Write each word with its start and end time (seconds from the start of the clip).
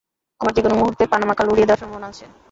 আমার 0.41 0.55
যেকোনো 0.55 0.75
মুহূর্তে 0.75 1.03
পানামা 1.11 1.33
খাল 1.37 1.47
উড়িয়ে 1.49 1.67
দেওয়ার 1.67 1.81
সম্ভাবনা 1.81 2.07
আছে। 2.11 2.25